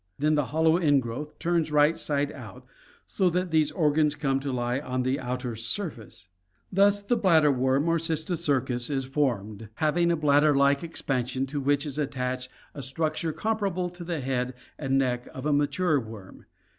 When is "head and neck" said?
14.21-15.27